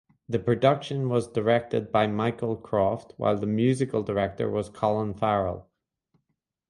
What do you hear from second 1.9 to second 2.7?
by Michael